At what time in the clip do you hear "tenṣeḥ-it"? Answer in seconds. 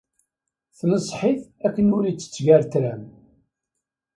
0.77-1.41